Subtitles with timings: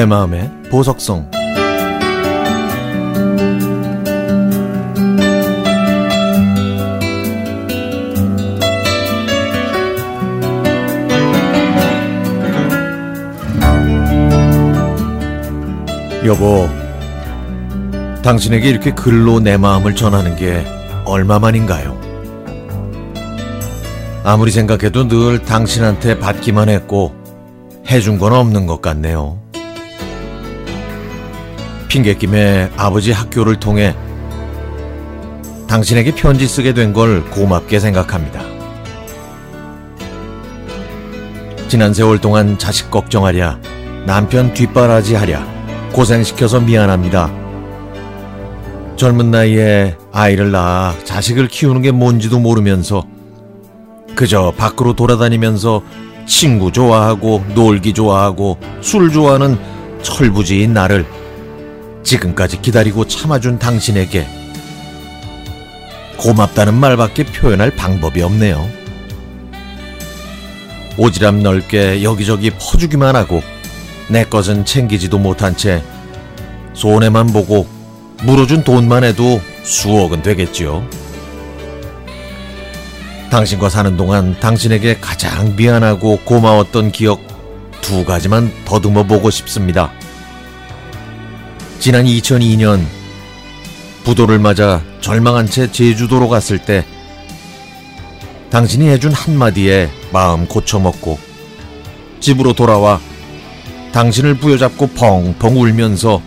[0.00, 1.30] 내 마음의 보석성
[16.24, 16.66] 여보
[18.22, 20.64] 당신에게 이렇게 글로 내 마음을 전하는 게
[21.04, 22.00] 얼마만인가요?
[24.24, 27.14] 아무리 생각해도 늘 당신한테 받기만 했고
[27.90, 29.49] 해준 건 없는 것 같네요.
[31.90, 33.96] 핑계김에 아버지 학교를 통해
[35.66, 38.40] 당신에게 편지 쓰게 된 걸 고맙게 생각합니다.
[41.66, 43.58] 지난 세월 동안 자식 걱정하랴,
[44.06, 45.44] 남편 뒷바라지 하랴,
[45.92, 47.30] 고생시켜서 미안합니다.
[48.96, 53.04] 젊은 나이에 아이를 낳아 자식을 키우는 게 뭔지도 모르면서
[54.14, 55.82] 그저 밖으로 돌아다니면서
[56.26, 59.58] 친구 좋아하고 놀기 좋아하고 술 좋아하는
[60.02, 61.04] 철부지인 나를
[62.02, 64.26] 지금까지 기다리고 참아준 당신에게
[66.16, 68.68] 고맙다는 말밖에 표현할 방법이 없네요.
[70.96, 73.42] 오지랖 넓게 여기저기 퍼주기만 하고
[74.08, 75.82] 내 것은 챙기지도 못한 채
[76.74, 77.66] 손해만 보고
[78.22, 80.86] 물어준 돈만 해도 수억은 되겠지요.
[83.30, 87.20] 당신과 사는 동안 당신에게 가장 미안하고 고마웠던 기억
[87.80, 89.92] 두 가지만 더듬어 보고 싶습니다.
[91.80, 92.84] 지난 2002년
[94.04, 96.84] 부도를 맞아 절망한 채 제주도로 갔을 때
[98.50, 101.18] 당신이 해준 한마디에 마음 고쳐먹고
[102.20, 103.00] 집으로 돌아와
[103.92, 106.20] 당신을 부여잡고 펑펑 울면서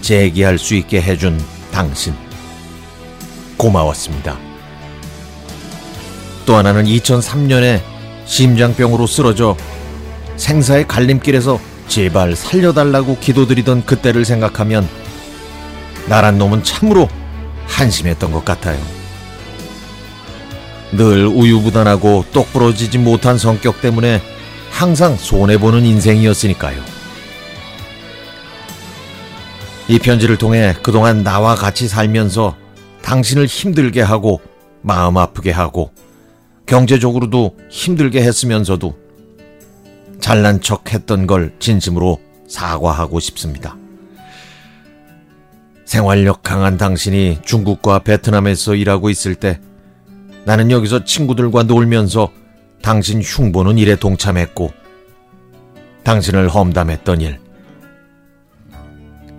[0.00, 2.12] 재기할 수 있게 해준 당신.
[3.56, 4.36] 고마웠습니다.
[6.44, 7.80] 또 하나는 2003년에
[8.26, 9.56] 심장병으로 쓰러져
[10.36, 14.88] 생사의 갈림길에서 제발 살려달라고 기도드리던 그때를 생각하면
[16.08, 17.08] 나란 놈은 참으로
[17.66, 18.78] 한심했던 것 같아요.
[20.92, 24.22] 늘 우유부단하고 똑부러지지 못한 성격 때문에
[24.70, 26.80] 항상 손해보는 인생이었으니까요.
[29.88, 32.56] 이 편지를 통해 그동안 나와 같이 살면서
[33.02, 34.40] 당신을 힘들게 하고
[34.82, 35.92] 마음 아프게 하고
[36.66, 39.07] 경제적으로도 힘들게 했으면서도
[40.20, 43.76] 잘난 척 했던 걸 진심으로 사과하고 싶습니다.
[45.84, 49.60] 생활력 강한 당신이 중국과 베트남에서 일하고 있을 때
[50.44, 52.30] 나는 여기서 친구들과 놀면서
[52.82, 54.72] 당신 흉보는 일에 동참했고
[56.04, 57.40] 당신을 험담했던 일,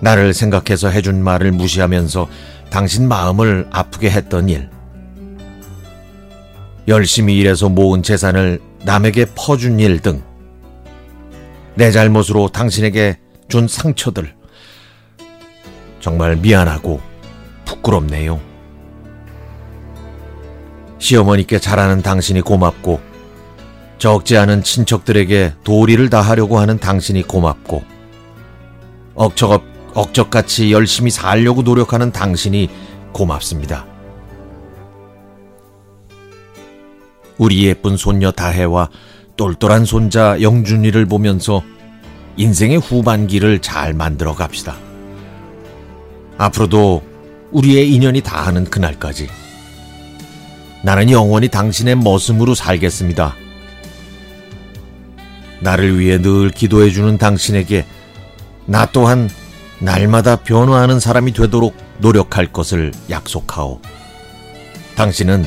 [0.00, 2.28] 나를 생각해서 해준 말을 무시하면서
[2.70, 4.68] 당신 마음을 아프게 했던 일.
[6.88, 10.22] 열심히 일해서 모은 재산을 남에게 퍼준 일 등.
[11.74, 13.18] 내 잘못으로 당신에게
[13.48, 14.34] 준 상처들.
[16.00, 17.00] 정말 미안하고
[17.64, 18.40] 부끄럽네요.
[20.98, 23.00] 시어머니께 잘하는 당신이 고맙고,
[23.98, 27.82] 적지 않은 친척들에게 도리를 다하려고 하는 당신이 고맙고,
[29.14, 29.62] 억척없
[29.94, 32.70] 억적같이 열심히 살려고 노력하는 당신이
[33.12, 33.86] 고맙습니다.
[37.36, 38.88] 우리 예쁜 손녀 다혜와
[39.42, 41.64] 똘똘한 손자 영준이를 보면서
[42.36, 44.76] 인생의 후반기를 잘 만들어 갑시다.
[46.38, 47.02] 앞으로도
[47.50, 49.26] 우리의 인연이 다하는 그날까지
[50.84, 53.34] 나는 영원히 당신의 머슴으로 살겠습니다.
[55.58, 57.84] 나를 위해 늘 기도해주는 당신에게
[58.66, 59.28] 나 또한
[59.80, 63.80] 날마다 변화하는 사람이 되도록 노력할 것을 약속하오.
[64.94, 65.44] 당신은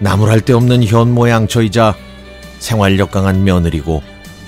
[0.00, 1.94] 나무랄 데 없는 현모양처이자
[2.58, 4.02] 생활력 강한 며느리고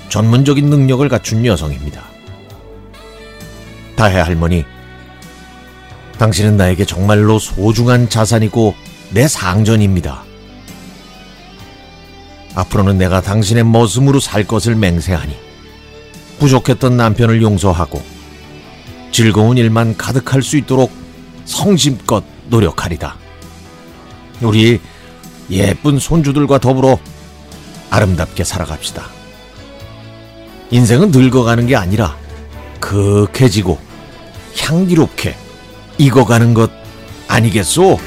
[0.08, 2.04] 전문적인 능력을 갖춘 여성입니다.
[3.96, 4.64] 다혜 할머니,
[6.18, 8.74] 당신은 나에게 정말로 소중한 자산이고
[9.10, 10.24] 내 상전입니다.
[12.54, 15.36] 앞으로는 내가 당신의 머슴으로 살 것을 맹세하니
[16.38, 18.02] 부족했던 남편을 용서하고
[19.12, 20.92] 즐거운 일만 가득할 수 있도록
[21.44, 23.16] 성심껏 노력하리다.
[24.42, 24.80] 우리
[25.50, 26.98] 예쁜 손주들과 더불어
[27.90, 29.04] 아름답게 살아갑시다.
[30.70, 32.16] 인생은 늙어가는 게 아니라
[32.80, 33.78] 극해지고
[34.58, 35.36] 향기롭게
[35.98, 36.70] 익어가는 것
[37.26, 37.98] 아니겠소?